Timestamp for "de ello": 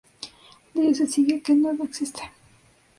0.73-0.95